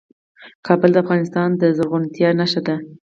[0.65, 2.75] کابل د افغانستان د زرغونتیا نښه ده.